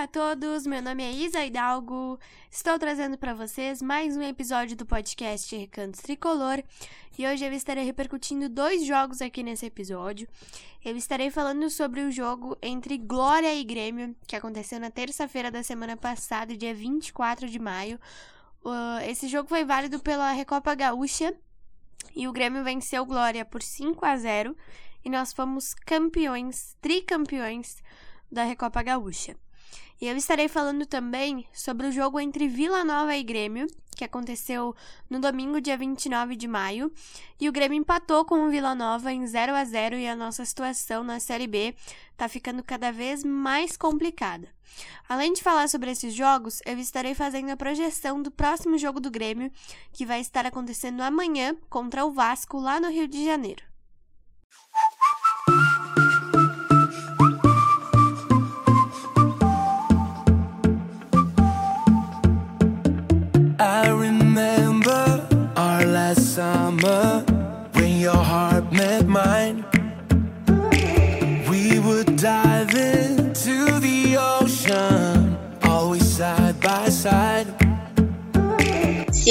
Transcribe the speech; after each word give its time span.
Olá 0.00 0.06
a 0.06 0.08
todos, 0.08 0.66
meu 0.66 0.80
nome 0.80 1.02
é 1.02 1.12
Isa 1.12 1.44
Hidalgo. 1.44 2.18
Estou 2.50 2.78
trazendo 2.78 3.18
para 3.18 3.34
vocês 3.34 3.82
mais 3.82 4.16
um 4.16 4.22
episódio 4.22 4.74
do 4.74 4.86
podcast 4.86 5.54
Recantos 5.54 6.00
Tricolor 6.00 6.64
e 7.18 7.26
hoje 7.26 7.44
eu 7.44 7.52
estarei 7.52 7.84
repercutindo 7.84 8.48
dois 8.48 8.86
jogos 8.86 9.20
aqui 9.20 9.42
nesse 9.42 9.66
episódio. 9.66 10.26
Eu 10.82 10.96
estarei 10.96 11.30
falando 11.30 11.68
sobre 11.68 12.00
o 12.00 12.10
jogo 12.10 12.56
entre 12.62 12.96
Glória 12.96 13.54
e 13.54 13.62
Grêmio, 13.62 14.16
que 14.26 14.34
aconteceu 14.34 14.80
na 14.80 14.90
terça-feira 14.90 15.50
da 15.50 15.62
semana 15.62 15.98
passada, 15.98 16.56
dia 16.56 16.72
24 16.72 17.46
de 17.46 17.58
maio. 17.58 18.00
Esse 19.06 19.28
jogo 19.28 19.50
foi 19.50 19.66
válido 19.66 20.00
pela 20.00 20.32
Recopa 20.32 20.74
Gaúcha 20.74 21.36
e 22.16 22.26
o 22.26 22.32
Grêmio 22.32 22.64
venceu 22.64 23.04
Glória 23.04 23.44
por 23.44 23.60
5 23.60 24.02
a 24.06 24.16
0 24.16 24.56
e 25.04 25.10
nós 25.10 25.34
fomos 25.34 25.74
campeões, 25.74 26.74
tricampeões 26.80 27.82
da 28.32 28.44
Recopa 28.44 28.82
Gaúcha. 28.82 29.36
E 30.00 30.06
eu 30.06 30.16
estarei 30.16 30.48
falando 30.48 30.86
também 30.86 31.46
sobre 31.52 31.86
o 31.86 31.92
jogo 31.92 32.18
entre 32.18 32.48
Vila 32.48 32.82
Nova 32.82 33.14
e 33.14 33.22
Grêmio, 33.22 33.66
que 33.94 34.04
aconteceu 34.04 34.74
no 35.10 35.20
domingo, 35.20 35.60
dia 35.60 35.76
29 35.76 36.34
de 36.36 36.48
maio, 36.48 36.90
e 37.38 37.48
o 37.48 37.52
Grêmio 37.52 37.76
empatou 37.76 38.24
com 38.24 38.46
o 38.46 38.48
Vila 38.48 38.74
Nova 38.74 39.12
em 39.12 39.26
0 39.26 39.54
a 39.54 39.62
0 39.62 39.96
e 39.96 40.08
a 40.08 40.16
nossa 40.16 40.42
situação 40.44 41.04
na 41.04 41.20
Série 41.20 41.46
B 41.46 41.74
tá 42.16 42.28
ficando 42.28 42.62
cada 42.62 42.90
vez 42.90 43.22
mais 43.22 43.76
complicada. 43.76 44.48
Além 45.06 45.34
de 45.34 45.42
falar 45.42 45.68
sobre 45.68 45.90
esses 45.90 46.14
jogos, 46.14 46.62
eu 46.64 46.78
estarei 46.78 47.14
fazendo 47.14 47.50
a 47.50 47.56
projeção 47.56 48.22
do 48.22 48.30
próximo 48.30 48.78
jogo 48.78 49.00
do 49.00 49.10
Grêmio, 49.10 49.52
que 49.92 50.06
vai 50.06 50.20
estar 50.20 50.46
acontecendo 50.46 51.02
amanhã 51.02 51.54
contra 51.68 52.06
o 52.06 52.10
Vasco 52.10 52.58
lá 52.58 52.80
no 52.80 52.88
Rio 52.88 53.06
de 53.06 53.22
Janeiro. 53.24 53.69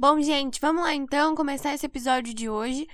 Bom, 0.00 0.18
gente, 0.22 0.58
vamos 0.62 0.82
lá 0.82 0.94
então 0.94 1.34
começar 1.34 1.74
esse 1.74 1.84
episódio 1.84 2.32
de 2.32 2.48
hoje 2.48 2.88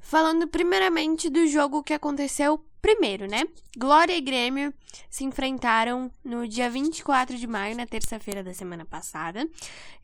falando 0.00 0.48
primeiramente 0.48 1.30
do 1.30 1.46
jogo 1.46 1.80
que 1.80 1.94
aconteceu 1.94 2.58
primeiro, 2.82 3.28
né? 3.28 3.44
Glória 3.78 4.16
e 4.16 4.20
Grêmio 4.20 4.74
se 5.08 5.22
enfrentaram 5.22 6.10
no 6.24 6.48
dia 6.48 6.68
24 6.68 7.36
de 7.36 7.46
maio, 7.46 7.76
na 7.76 7.86
terça-feira 7.86 8.42
da 8.42 8.52
semana 8.52 8.84
passada. 8.84 9.48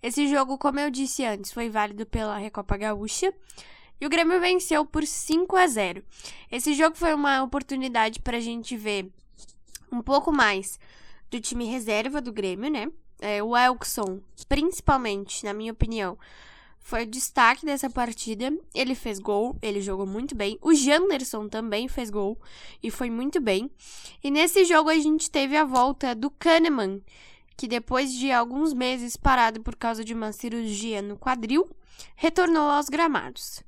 Esse 0.00 0.28
jogo, 0.28 0.56
como 0.56 0.78
eu 0.78 0.88
disse 0.88 1.24
antes, 1.24 1.50
foi 1.50 1.68
válido 1.68 2.06
pela 2.06 2.38
Recopa 2.38 2.76
Gaúcha. 2.76 3.34
E 4.00 4.06
o 4.06 4.08
Grêmio 4.08 4.38
venceu 4.40 4.86
por 4.86 5.04
5 5.04 5.56
a 5.56 5.66
0. 5.66 6.00
Esse 6.48 6.74
jogo 6.74 6.94
foi 6.94 7.12
uma 7.12 7.42
oportunidade 7.42 8.20
para 8.20 8.36
a 8.36 8.40
gente 8.40 8.76
ver 8.76 9.12
um 9.90 10.00
pouco 10.00 10.30
mais 10.30 10.78
do 11.28 11.40
time 11.40 11.64
reserva 11.64 12.20
do 12.20 12.32
Grêmio, 12.32 12.70
né? 12.70 12.86
É, 13.20 13.42
o 13.42 13.56
Elkson, 13.56 14.20
principalmente, 14.48 15.44
na 15.44 15.52
minha 15.52 15.72
opinião, 15.72 16.18
foi 16.78 17.02
o 17.02 17.06
destaque 17.06 17.66
dessa 17.66 17.90
partida. 17.90 18.56
Ele 18.72 18.94
fez 18.94 19.18
gol, 19.18 19.56
ele 19.60 19.80
jogou 19.80 20.06
muito 20.06 20.36
bem. 20.36 20.58
O 20.62 20.72
Janderson 20.72 21.48
também 21.48 21.88
fez 21.88 22.10
gol 22.10 22.38
e 22.82 22.90
foi 22.90 23.10
muito 23.10 23.40
bem. 23.40 23.70
E 24.22 24.30
nesse 24.30 24.64
jogo 24.64 24.88
a 24.88 24.94
gente 24.94 25.28
teve 25.28 25.56
a 25.56 25.64
volta 25.64 26.14
do 26.14 26.30
Kahneman, 26.30 27.02
que 27.56 27.66
depois 27.66 28.12
de 28.12 28.30
alguns 28.30 28.72
meses 28.72 29.16
parado 29.16 29.60
por 29.62 29.74
causa 29.74 30.04
de 30.04 30.14
uma 30.14 30.30
cirurgia 30.30 31.02
no 31.02 31.16
quadril, 31.18 31.68
retornou 32.14 32.70
aos 32.70 32.88
gramados. 32.88 33.64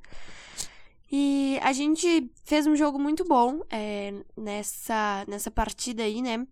E 1.10 1.58
a 1.62 1.72
gente 1.72 2.30
fez 2.44 2.66
um 2.66 2.76
jogo 2.76 2.98
muito 2.98 3.24
bom 3.24 3.62
é, 3.70 4.14
nessa, 4.36 5.24
nessa 5.26 5.50
partida 5.50 6.02
aí, 6.02 6.20
né? 6.20 6.46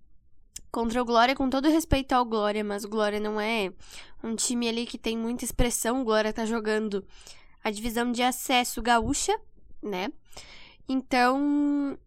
Contra 0.76 1.00
o 1.00 1.06
Glória, 1.06 1.34
com 1.34 1.48
todo 1.48 1.70
respeito 1.70 2.12
ao 2.12 2.22
Glória, 2.22 2.62
mas 2.62 2.84
o 2.84 2.88
Glória 2.90 3.18
não 3.18 3.40
é 3.40 3.72
um 4.22 4.36
time 4.36 4.68
ali 4.68 4.84
que 4.84 4.98
tem 4.98 5.16
muita 5.16 5.42
expressão. 5.42 6.02
O 6.02 6.04
Glória 6.04 6.34
tá 6.34 6.44
jogando 6.44 7.02
a 7.64 7.70
divisão 7.70 8.12
de 8.12 8.22
acesso 8.22 8.82
gaúcha, 8.82 9.40
né? 9.82 10.12
Então, 10.86 11.98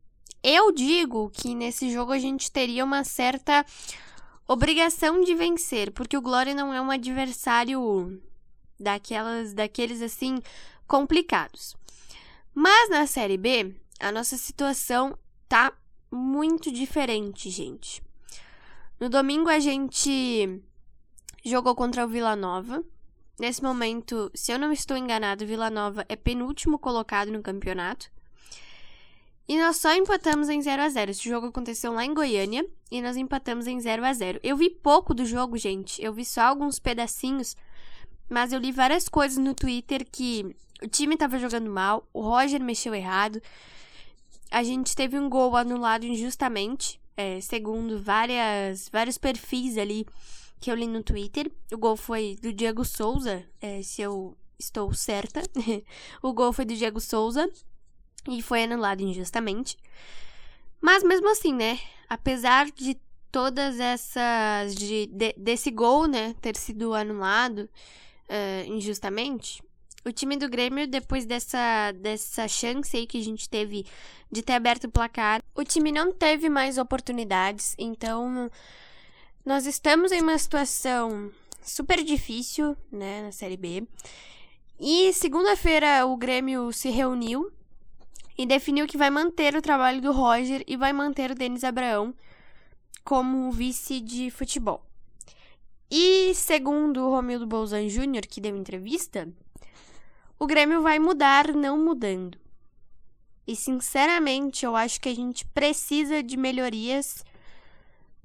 eu 0.43 0.71
digo 0.71 1.31
que 1.31 1.55
nesse 1.55 1.89
jogo 1.89 2.11
a 2.11 2.19
gente 2.19 2.51
teria 2.51 2.85
uma 2.85 3.03
certa 3.03 3.65
obrigação 4.47 5.23
de 5.23 5.33
vencer, 5.33 5.91
porque 5.91 6.15
o 6.15 6.21
Glória 6.21 6.53
não 6.53 6.71
é 6.71 6.79
um 6.79 6.91
adversário 6.91 8.21
daquelas 8.79 9.51
daqueles 9.51 9.99
assim 9.99 10.37
complicados. 10.87 11.75
Mas 12.53 12.87
na 12.87 13.07
Série 13.07 13.35
B, 13.35 13.73
a 13.99 14.11
nossa 14.11 14.37
situação 14.37 15.17
tá 15.47 15.73
muito 16.11 16.71
diferente, 16.71 17.49
gente. 17.49 18.07
No 18.99 19.07
domingo 19.07 19.49
a 19.49 19.59
gente 19.59 20.61
jogou 21.45 21.73
contra 21.73 22.05
o 22.05 22.09
Vila 22.09 22.35
Nova. 22.35 22.83
Nesse 23.39 23.63
momento, 23.63 24.29
se 24.35 24.51
eu 24.51 24.59
não 24.59 24.73
estou 24.73 24.97
enganado, 24.97 25.45
Vila 25.45 25.69
Nova 25.69 26.05
é 26.09 26.17
penúltimo 26.17 26.77
colocado 26.77 27.31
no 27.31 27.41
campeonato. 27.41 28.11
E 29.47 29.57
nós 29.57 29.77
só 29.77 29.95
empatamos 29.95 30.49
em 30.49 30.61
0 30.61 30.81
a 30.81 30.89
0 30.89 31.11
Esse 31.11 31.27
jogo 31.27 31.47
aconteceu 31.47 31.93
lá 31.93 32.03
em 32.03 32.13
Goiânia 32.13 32.67
e 32.91 33.01
nós 33.01 33.15
empatamos 33.15 33.67
em 33.67 33.79
0 33.79 34.05
a 34.05 34.13
0 34.13 34.41
Eu 34.43 34.57
vi 34.57 34.69
pouco 34.69 35.13
do 35.13 35.25
jogo, 35.25 35.57
gente. 35.57 36.03
Eu 36.03 36.11
vi 36.11 36.25
só 36.25 36.41
alguns 36.41 36.77
pedacinhos. 36.77 37.55
Mas 38.29 38.51
eu 38.51 38.59
li 38.59 38.71
várias 38.71 39.07
coisas 39.07 39.37
no 39.37 39.55
Twitter 39.55 40.05
que 40.11 40.53
o 40.83 40.87
time 40.89 41.13
estava 41.13 41.39
jogando 41.39 41.69
mal, 41.69 42.07
o 42.13 42.21
Roger 42.21 42.61
mexeu 42.61 42.93
errado. 42.93 43.41
A 44.51 44.61
gente 44.61 44.93
teve 44.93 45.17
um 45.17 45.29
gol 45.29 45.55
anulado 45.55 46.05
injustamente 46.05 46.98
é, 47.19 47.41
segundo 47.41 48.01
várias, 48.01 48.87
vários 48.87 49.17
perfis 49.17 49.77
ali 49.77 50.07
que 50.57 50.71
eu 50.71 50.75
li 50.75 50.87
no 50.87 51.03
Twitter. 51.03 51.51
O 51.69 51.77
gol 51.77 51.97
foi 51.97 52.37
do 52.41 52.53
Diego 52.53 52.85
Souza, 52.85 53.43
é, 53.59 53.81
se 53.81 54.01
eu 54.01 54.37
estou 54.57 54.93
certa. 54.93 55.41
o 56.23 56.31
gol 56.31 56.53
foi 56.53 56.63
do 56.63 56.73
Diego 56.73 57.01
Souza 57.01 57.51
e 58.25 58.41
foi 58.41 58.63
anulado 58.63 59.01
injustamente. 59.01 59.75
Mas 60.79 61.03
mesmo 61.03 61.29
assim, 61.29 61.53
né? 61.53 61.77
Apesar 62.07 62.71
de 62.71 62.97
todas 63.29 63.81
essas. 63.81 64.73
De, 64.73 65.07
de, 65.07 65.33
desse 65.37 65.71
gol, 65.71 66.07
né? 66.07 66.33
Ter 66.39 66.55
sido 66.55 66.93
anulado 66.93 67.69
uh, 68.29 68.71
injustamente, 68.71 69.61
o 70.05 70.11
time 70.11 70.37
do 70.37 70.49
Grêmio, 70.49 70.87
depois 70.87 71.25
dessa, 71.25 71.91
dessa 71.91 72.47
chance 72.47 72.95
aí 72.95 73.05
que 73.05 73.19
a 73.19 73.23
gente 73.23 73.49
teve 73.49 73.85
de 74.31 74.41
ter 74.41 74.53
aberto 74.53 74.85
o 74.85 74.91
placar, 74.91 75.41
o 75.55 75.63
time 75.63 75.91
não 75.91 76.11
teve 76.13 76.49
mais 76.49 76.77
oportunidades, 76.77 77.75
então 77.77 78.49
nós 79.45 79.65
estamos 79.65 80.11
em 80.11 80.21
uma 80.21 80.37
situação 80.37 81.31
super 81.61 82.03
difícil, 82.03 82.75
né, 82.91 83.23
na 83.23 83.31
Série 83.31 83.57
B. 83.57 83.83
E 84.79 85.11
segunda-feira 85.13 86.05
o 86.05 86.15
Grêmio 86.15 86.71
se 86.71 86.89
reuniu 86.89 87.51
e 88.37 88.45
definiu 88.45 88.87
que 88.87 88.97
vai 88.97 89.09
manter 89.09 89.55
o 89.55 89.61
trabalho 89.61 90.01
do 90.01 90.13
Roger 90.13 90.63
e 90.65 90.77
vai 90.77 90.93
manter 90.93 91.31
o 91.31 91.35
Denis 91.35 91.65
Abraão 91.65 92.13
como 93.03 93.51
vice 93.51 93.99
de 93.99 94.31
futebol. 94.31 94.85
E 95.91 96.33
segundo 96.35 97.01
o 97.01 97.09
Romildo 97.09 97.47
Bolzan 97.47 97.89
Júnior, 97.89 98.25
que 98.27 98.39
deu 98.39 98.55
entrevista, 98.55 99.27
o 100.39 100.47
Grêmio 100.47 100.81
vai 100.81 100.97
mudar 100.97 101.53
não 101.53 101.77
mudando. 101.77 102.39
E 103.45 103.55
sinceramente, 103.55 104.65
eu 104.65 104.75
acho 104.75 105.01
que 105.01 105.09
a 105.09 105.13
gente 105.13 105.45
precisa 105.47 106.23
de 106.23 106.37
melhorias, 106.37 107.25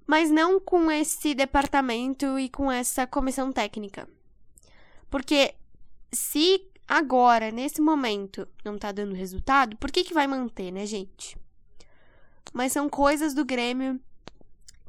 mas 0.06 0.30
não 0.30 0.60
com 0.60 0.90
esse 0.90 1.34
departamento 1.34 2.38
e 2.38 2.48
com 2.48 2.70
essa 2.70 3.06
comissão 3.06 3.50
técnica. 3.50 4.08
Porque 5.10 5.54
se 6.12 6.70
agora, 6.86 7.50
nesse 7.50 7.80
momento, 7.80 8.46
não 8.64 8.78
tá 8.78 8.92
dando 8.92 9.14
resultado, 9.14 9.76
por 9.78 9.90
que 9.90 10.04
que 10.04 10.14
vai 10.14 10.26
manter, 10.26 10.70
né, 10.70 10.86
gente? 10.86 11.36
Mas 12.52 12.72
são 12.72 12.88
coisas 12.88 13.34
do 13.34 13.44
Grêmio 13.44 13.98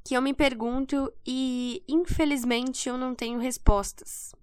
que 0.04 0.16
eu 0.16 0.22
me 0.22 0.34
pergunto 0.34 1.12
e, 1.26 1.82
infelizmente, 1.88 2.88
eu 2.88 2.98
não 2.98 3.16
tenho 3.16 3.40
respostas. 3.40 4.36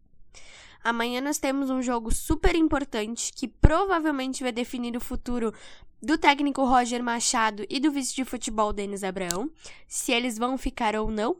Amanhã 0.84 1.20
nós 1.20 1.38
temos 1.38 1.70
um 1.70 1.80
jogo 1.80 2.12
super 2.12 2.56
importante 2.56 3.32
que 3.32 3.46
provavelmente 3.46 4.42
vai 4.42 4.50
definir 4.50 4.96
o 4.96 5.00
futuro 5.00 5.54
do 6.02 6.18
técnico 6.18 6.64
Roger 6.64 7.02
Machado 7.02 7.64
e 7.70 7.78
do 7.78 7.92
vice 7.92 8.14
de 8.14 8.24
futebol 8.24 8.72
Denis 8.72 9.04
Abraão, 9.04 9.50
se 9.86 10.12
eles 10.12 10.36
vão 10.36 10.58
ficar 10.58 10.96
ou 10.96 11.10
não. 11.10 11.36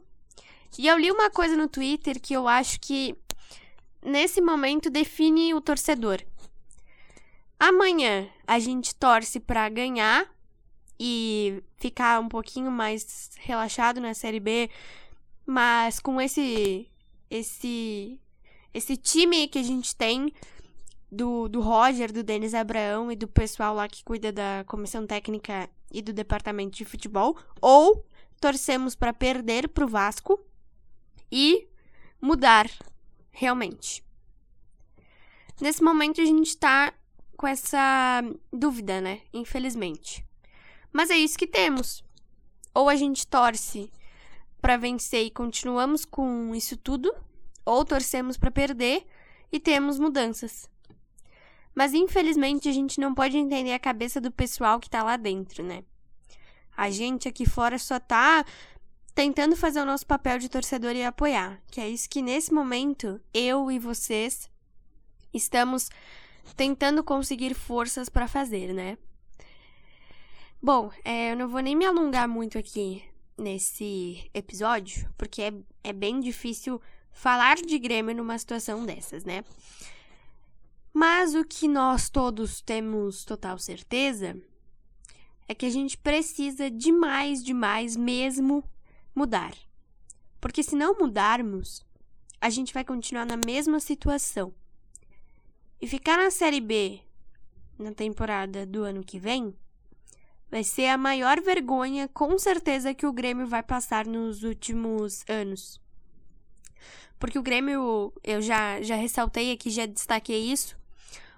E 0.77 0.87
eu 0.87 0.97
li 0.97 1.11
uma 1.11 1.29
coisa 1.29 1.57
no 1.57 1.67
Twitter 1.67 2.19
que 2.19 2.33
eu 2.33 2.47
acho 2.47 2.79
que 2.79 3.15
nesse 4.01 4.39
momento 4.39 4.89
define 4.89 5.53
o 5.53 5.61
torcedor. 5.61 6.21
Amanhã 7.59 8.29
a 8.47 8.59
gente 8.59 8.95
torce 8.95 9.39
para 9.39 9.67
ganhar 9.69 10.29
e 10.99 11.61
ficar 11.77 12.19
um 12.21 12.29
pouquinho 12.29 12.71
mais 12.71 13.31
relaxado 13.39 13.99
na 13.99 14.13
Série 14.13 14.39
B, 14.39 14.69
mas 15.45 15.99
com 15.99 16.19
esse 16.21 16.89
esse 17.29 18.19
esse 18.73 18.97
time 18.97 19.47
que 19.47 19.59
a 19.59 19.63
gente 19.63 19.95
tem 19.95 20.33
do, 21.11 21.47
do 21.47 21.61
Roger, 21.61 22.11
do 22.11 22.23
Denis 22.23 22.53
Abraão 22.53 23.11
e 23.11 23.15
do 23.15 23.27
pessoal 23.27 23.75
lá 23.75 23.87
que 23.87 24.03
cuida 24.03 24.31
da 24.31 24.63
comissão 24.67 25.05
técnica 25.05 25.69
e 25.91 26.01
do 26.01 26.11
departamento 26.11 26.75
de 26.75 26.85
futebol, 26.85 27.37
ou 27.61 28.05
torcemos 28.41 28.95
para 28.95 29.13
perder 29.13 29.69
pro 29.69 29.87
Vasco 29.87 30.39
e 31.31 31.67
mudar 32.19 32.69
realmente. 33.31 34.03
Nesse 35.61 35.83
momento 35.83 36.19
a 36.19 36.25
gente 36.25 36.57
tá 36.57 36.93
com 37.37 37.47
essa 37.47 38.23
dúvida, 38.51 38.99
né? 38.99 39.21
Infelizmente. 39.31 40.25
Mas 40.91 41.09
é 41.09 41.17
isso 41.17 41.37
que 41.37 41.47
temos. 41.47 42.03
Ou 42.73 42.89
a 42.89 42.95
gente 42.95 43.27
torce 43.27 43.91
para 44.61 44.77
vencer 44.77 45.25
e 45.25 45.31
continuamos 45.31 46.05
com 46.05 46.55
isso 46.55 46.77
tudo, 46.77 47.13
ou 47.65 47.85
torcemos 47.85 48.37
para 48.37 48.51
perder 48.51 49.05
e 49.51 49.59
temos 49.59 49.99
mudanças. 49.99 50.69
Mas 51.75 51.93
infelizmente 51.93 52.69
a 52.69 52.71
gente 52.71 52.99
não 52.99 53.13
pode 53.13 53.37
entender 53.37 53.73
a 53.73 53.79
cabeça 53.79 54.21
do 54.21 54.31
pessoal 54.31 54.79
que 54.79 54.89
tá 54.89 55.03
lá 55.03 55.17
dentro, 55.17 55.63
né? 55.63 55.83
A 56.75 56.89
gente 56.89 57.27
aqui 57.27 57.45
fora 57.45 57.77
só 57.77 57.99
tá 57.99 58.45
tentando 59.13 59.55
fazer 59.55 59.79
o 59.79 59.85
nosso 59.85 60.05
papel 60.05 60.39
de 60.39 60.49
torcedor 60.49 60.95
e 60.95 61.03
apoiar, 61.03 61.61
que 61.69 61.79
é 61.79 61.89
isso 61.89 62.09
que 62.09 62.21
nesse 62.21 62.53
momento 62.53 63.21
eu 63.33 63.71
e 63.71 63.77
vocês 63.77 64.49
estamos 65.33 65.89
tentando 66.55 67.03
conseguir 67.03 67.53
forças 67.53 68.09
para 68.09 68.27
fazer, 68.27 68.73
né? 68.73 68.97
Bom, 70.61 70.91
é, 71.03 71.31
eu 71.31 71.35
não 71.35 71.47
vou 71.47 71.59
nem 71.59 71.75
me 71.75 71.85
alongar 71.85 72.27
muito 72.27 72.57
aqui 72.57 73.03
nesse 73.37 74.29
episódio, 74.33 75.09
porque 75.17 75.41
é, 75.41 75.53
é 75.83 75.93
bem 75.93 76.19
difícil 76.19 76.81
falar 77.13 77.55
de 77.55 77.79
Grêmio 77.79 78.15
numa 78.15 78.37
situação 78.37 78.85
dessas, 78.85 79.23
né? 79.23 79.45
Mas 80.93 81.33
o 81.33 81.45
que 81.45 81.67
nós 81.67 82.09
todos 82.09 82.61
temos 82.61 83.23
total 83.23 83.57
certeza 83.57 84.35
é 85.47 85.55
que 85.55 85.65
a 85.65 85.69
gente 85.69 85.97
precisa 85.97 86.69
demais, 86.69 87.43
demais 87.43 87.95
mesmo 87.95 88.63
mudar. 89.15 89.53
Porque 90.41 90.61
se 90.61 90.75
não 90.75 90.97
mudarmos, 90.97 91.85
a 92.39 92.49
gente 92.49 92.73
vai 92.73 92.83
continuar 92.83 93.25
na 93.25 93.37
mesma 93.37 93.79
situação. 93.79 94.53
E 95.81 95.87
ficar 95.87 96.17
na 96.17 96.29
Série 96.29 96.61
B 96.61 97.01
na 97.77 97.93
temporada 97.93 98.65
do 98.65 98.83
ano 98.83 99.03
que 99.03 99.19
vem 99.19 99.55
vai 100.49 100.63
ser 100.63 100.87
a 100.87 100.97
maior 100.97 101.41
vergonha, 101.41 102.07
com 102.07 102.37
certeza, 102.37 102.93
que 102.93 103.07
o 103.07 103.13
Grêmio 103.13 103.47
vai 103.47 103.63
passar 103.63 104.05
nos 104.05 104.43
últimos 104.43 105.25
anos. 105.27 105.82
Porque 107.19 107.39
o 107.39 107.43
Grêmio, 107.43 108.13
eu 108.23 108.41
já, 108.41 108.81
já 108.81 108.95
ressaltei 108.95 109.51
aqui, 109.51 109.69
já 109.69 109.85
destaquei 109.85 110.51
isso. 110.51 110.77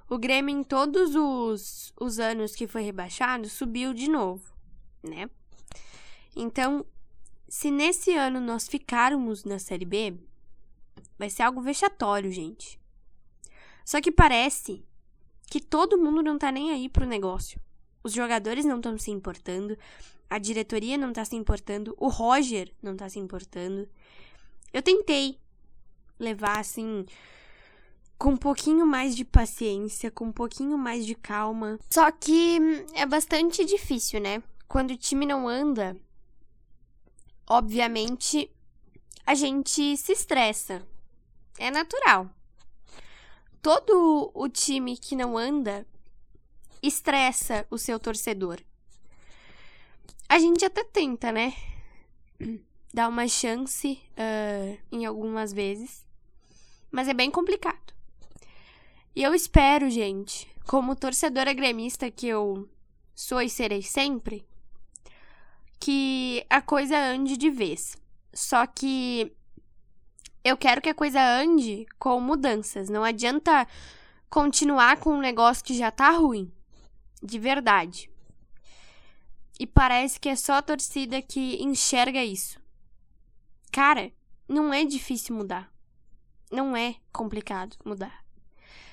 O 0.10 0.18
Grêmio, 0.18 0.56
em 0.56 0.64
todos 0.64 1.16
os, 1.16 1.94
os 2.00 2.20
anos 2.20 2.56
que 2.56 2.68
foi 2.68 2.84
rebaixado, 2.84 3.50
subiu 3.50 3.94
de 3.94 4.10
novo, 4.10 4.44
né? 5.04 5.30
Então, 6.36 6.86
se 7.48 7.72
nesse 7.72 8.16
ano 8.16 8.40
nós 8.40 8.68
ficarmos 8.68 9.44
na 9.44 9.58
Série 9.58 9.86
B, 9.86 10.16
vai 11.18 11.30
ser 11.30 11.44
algo 11.44 11.62
vexatório, 11.62 12.32
gente. 12.32 12.80
Só 13.84 14.02
que 14.02 14.12
parece 14.12 14.84
que 15.48 15.60
todo 15.60 15.98
mundo 15.98 16.22
não 16.22 16.38
tá 16.38 16.52
nem 16.52 16.72
aí 16.72 16.90
pro 16.90 17.06
negócio. 17.06 17.60
Os 18.04 18.14
jogadores 18.14 18.66
não 18.66 18.78
estão 18.78 18.98
se 18.98 19.12
importando, 19.12 19.78
a 20.30 20.38
diretoria 20.38 20.98
não 20.98 21.14
tá 21.14 21.24
se 21.24 21.36
importando, 21.36 21.96
o 21.98 22.08
Roger 22.08 22.74
não 22.82 22.96
tá 22.96 23.08
se 23.10 23.20
importando. 23.20 23.88
Eu 24.76 24.82
tentei 24.82 25.40
levar 26.20 26.60
assim 26.60 27.06
com 28.18 28.32
um 28.32 28.38
pouquinho 28.38 28.86
mais 28.86 29.16
de 29.16 29.24
paciência, 29.24 30.12
com 30.12 30.26
um 30.26 30.34
pouquinho 30.34 30.78
mais 30.78 31.06
de 31.06 31.16
calma. 31.16 31.80
Só 31.90 32.12
que 32.12 32.60
é 32.94 33.06
bastante 33.06 33.64
difícil, 33.64 34.20
né? 34.20 34.44
Quando 34.68 34.92
o 34.92 34.98
time 34.98 35.26
não 35.26 35.48
anda, 35.48 35.96
obviamente 37.48 38.52
a 39.26 39.34
gente 39.34 39.96
se 39.96 40.12
estressa. 40.12 40.86
É 41.58 41.72
natural 41.72 42.30
todo 43.62 44.32
o 44.34 44.50
time 44.50 44.98
que 44.98 45.16
não 45.16 45.38
anda 45.38 45.88
estressa 46.84 47.66
o 47.72 47.78
seu 47.78 47.98
torcedor. 47.98 48.60
A 50.28 50.38
gente 50.38 50.66
até 50.66 50.84
tenta, 50.84 51.32
né? 51.32 51.54
Dar 52.96 53.10
uma 53.10 53.28
chance 53.28 54.00
uh, 54.12 54.80
em 54.90 55.06
algumas 55.06 55.52
vezes, 55.52 56.06
mas 56.90 57.10
é 57.10 57.14
bem 57.14 57.30
complicado. 57.30 57.94
E 59.14 59.22
eu 59.22 59.34
espero, 59.34 59.90
gente, 59.90 60.48
como 60.66 60.96
torcedora 60.96 61.52
gremista 61.52 62.10
que 62.10 62.26
eu 62.26 62.70
sou 63.14 63.42
e 63.42 63.50
serei 63.50 63.82
sempre, 63.82 64.48
que 65.78 66.46
a 66.50 66.62
coisa 66.62 66.98
ande 66.98 67.36
de 67.36 67.50
vez. 67.50 67.98
Só 68.34 68.66
que 68.66 69.30
eu 70.42 70.56
quero 70.56 70.82
que 70.82 70.88
a 70.88 70.96
coisa 70.96 71.20
ande 71.22 71.86
com 72.00 72.22
mudanças. 72.22 72.88
Não 72.88 73.04
adianta 73.04 73.68
continuar 74.30 75.02
com 75.02 75.10
um 75.10 75.20
negócio 75.20 75.66
que 75.66 75.78
já 75.78 75.92
tá 75.92 76.12
ruim. 76.12 76.50
De 77.22 77.38
verdade. 77.38 78.10
E 79.60 79.68
parece 79.68 80.18
que 80.18 80.30
é 80.30 80.36
só 80.38 80.54
a 80.54 80.62
torcida 80.62 81.22
que 81.22 81.62
enxerga 81.62 82.24
isso. 82.24 82.64
Cara, 83.76 84.10
não 84.48 84.74
é 84.74 84.86
difícil 84.86 85.36
mudar. 85.36 85.70
Não 86.50 86.78
é 86.78 86.96
complicado 87.12 87.76
mudar. 87.84 88.24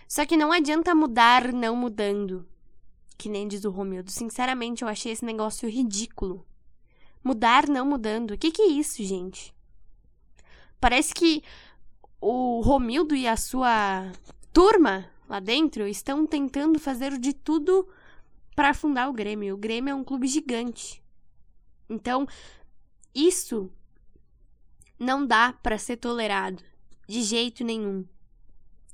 Só 0.08 0.26
que 0.26 0.36
não 0.36 0.50
adianta 0.50 0.92
mudar 0.92 1.52
não 1.52 1.76
mudando. 1.76 2.44
Que 3.16 3.28
nem 3.28 3.46
diz 3.46 3.64
o 3.64 3.70
Romildo. 3.70 4.10
Sinceramente, 4.10 4.82
eu 4.82 4.88
achei 4.88 5.12
esse 5.12 5.24
negócio 5.24 5.70
ridículo. 5.70 6.44
Mudar 7.22 7.68
não 7.68 7.86
mudando. 7.86 8.32
O 8.32 8.36
que, 8.36 8.50
que 8.50 8.60
é 8.60 8.66
isso, 8.66 9.04
gente? 9.04 9.54
Parece 10.80 11.14
que 11.14 11.44
o 12.20 12.60
Romildo 12.60 13.14
e 13.14 13.28
a 13.28 13.36
sua 13.36 14.10
turma 14.52 15.08
lá 15.28 15.38
dentro 15.38 15.86
estão 15.86 16.26
tentando 16.26 16.80
fazer 16.80 17.16
de 17.18 17.32
tudo 17.32 17.88
para 18.56 18.70
afundar 18.70 19.08
o 19.08 19.12
Grêmio. 19.12 19.54
O 19.54 19.58
Grêmio 19.58 19.92
é 19.92 19.94
um 19.94 20.02
clube 20.02 20.26
gigante. 20.26 21.00
Então, 21.88 22.26
isso 23.14 23.70
não 25.02 25.26
dá 25.26 25.52
para 25.52 25.78
ser 25.78 25.96
tolerado 25.96 26.62
de 27.08 27.22
jeito 27.22 27.64
nenhum. 27.64 28.06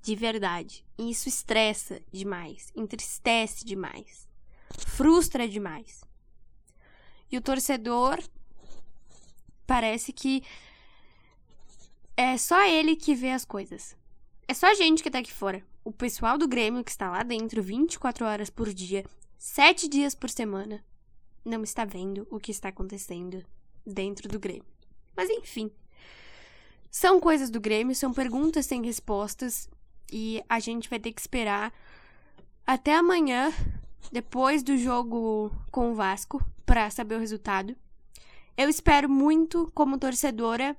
De 0.01 0.17
verdade. 0.17 0.83
E 0.97 1.11
isso 1.11 1.29
estressa 1.29 2.01
demais, 2.11 2.73
entristece 2.75 3.63
demais, 3.63 4.27
frustra 4.71 5.47
demais. 5.47 6.03
E 7.31 7.37
o 7.37 7.43
torcedor 7.43 8.19
parece 9.67 10.11
que 10.11 10.43
é 12.17 12.39
só 12.39 12.65
ele 12.67 12.97
que 12.97 13.15
vê 13.15 13.31
as 13.31 13.45
coisas. 13.45 13.95
É 14.49 14.55
só 14.55 14.69
a 14.69 14.75
gente 14.75 15.03
que 15.03 15.11
tá 15.11 15.19
aqui 15.19 15.33
fora. 15.33 15.63
o 15.85 15.93
pessoal 15.93 16.39
do 16.39 16.49
Grêmio 16.49 16.85
que 16.85 16.91
está 16.91 17.11
lá 17.11 17.23
dentro 17.23 17.63
24 17.63 18.25
horas 18.25 18.51
por 18.51 18.73
dia, 18.73 19.05
7 19.37 19.87
dias 19.89 20.15
por 20.15 20.31
semana, 20.31 20.83
não 21.45 21.63
está 21.63 21.85
vendo 21.85 22.27
o 22.31 22.41
que 22.41 22.51
está 22.51 22.71
acontecendo 22.71 23.45
dentro 23.87 24.29
do 24.29 24.39
Grêmio. 24.41 24.67
Mas 25.15 25.31
enfim, 25.31 25.71
são 26.91 27.21
coisas 27.21 27.51
do 27.51 27.61
Grêmio, 27.61 27.95
são 27.95 28.13
perguntas 28.13 28.67
sem 28.67 28.85
respostas 28.85 29.69
e 30.13 30.43
a 30.49 30.59
gente 30.59 30.89
vai 30.89 30.99
ter 30.99 31.13
que 31.13 31.21
esperar 31.21 31.73
até 32.67 32.95
amanhã, 32.95 33.53
depois 34.13 34.63
do 34.63 34.77
jogo 34.77 35.51
com 35.71 35.93
o 35.93 35.95
Vasco, 35.95 36.43
para 36.67 36.91
saber 36.91 37.17
o 37.17 37.21
resultado. 37.21 37.77
Eu 38.57 38.69
espero 38.69 39.09
muito, 39.09 39.71
como 39.75 39.99
torcedora, 39.99 40.77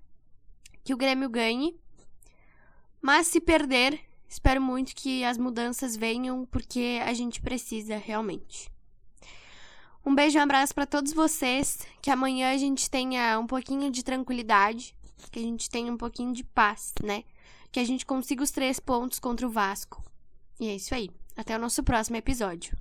que 0.84 0.94
o 0.94 0.98
Grêmio 0.98 1.30
ganhe. 1.30 1.80
Mas 3.02 3.28
se 3.28 3.40
perder, 3.40 4.00
espero 4.28 4.62
muito 4.62 4.94
que 4.94 5.24
as 5.24 5.38
mudanças 5.38 5.96
venham, 5.96 6.46
porque 6.46 7.00
a 7.06 7.14
gente 7.14 7.42
precisa 7.42 7.98
realmente. 7.98 8.70
Um 10.06 10.14
beijo 10.14 10.38
e 10.38 10.40
um 10.40 10.44
abraço 10.44 10.76
para 10.76 10.86
todos 10.86 11.14
vocês. 11.14 11.80
Que 12.02 12.12
amanhã 12.12 12.52
a 12.54 12.58
gente 12.58 12.90
tenha 12.90 13.40
um 13.40 13.48
pouquinho 13.48 13.90
de 13.90 14.04
tranquilidade, 14.04 14.96
que 15.32 15.40
a 15.40 15.42
gente 15.42 15.70
tenha 15.70 15.92
um 15.92 15.98
pouquinho 15.98 16.34
de 16.34 16.44
paz, 16.44 16.94
né? 17.04 17.24
Que 17.72 17.80
a 17.80 17.84
gente 17.84 18.06
consiga 18.06 18.44
os 18.44 18.52
três 18.52 18.80
pontos 18.80 19.20
contra 19.20 19.46
o 19.46 19.50
Vasco. 19.50 20.04
E 20.60 20.68
é 20.68 20.76
isso 20.76 20.94
aí. 20.94 21.10
Até 21.36 21.56
o 21.56 21.60
nosso 21.60 21.84
próximo 21.84 22.18
episódio. 22.18 22.78